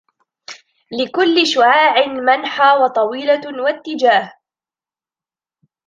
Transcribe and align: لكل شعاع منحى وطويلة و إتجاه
لكل 0.91 1.47
شعاع 1.47 2.05
منحى 2.07 2.71
وطويلة 2.81 3.63
و 3.63 3.67
إتجاه 3.67 4.33